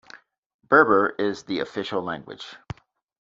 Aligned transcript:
Berber 0.67 1.09
is 1.19 1.43
the 1.43 1.59
official 1.59 2.01
language. 2.01 2.55